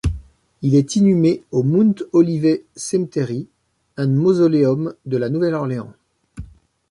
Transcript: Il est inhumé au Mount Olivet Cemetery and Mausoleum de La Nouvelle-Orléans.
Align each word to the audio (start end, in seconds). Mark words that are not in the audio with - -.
Il 0.63 0.73
est 0.73 0.95
inhumé 0.95 1.43
au 1.51 1.61
Mount 1.61 2.03
Olivet 2.11 2.63
Cemetery 2.75 3.47
and 3.99 4.07
Mausoleum 4.09 4.95
de 5.05 5.17
La 5.17 5.29
Nouvelle-Orléans. 5.29 5.93